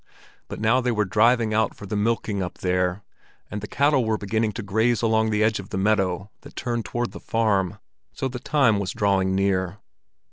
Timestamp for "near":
9.35-9.77